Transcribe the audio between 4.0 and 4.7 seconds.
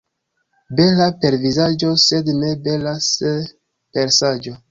saĝo.